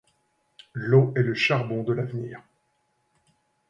L’eau 0.73 1.13
est 1.15 1.21
le 1.21 1.35
charbon 1.35 1.83
de 1.83 1.93
l’avenir. 1.93 2.41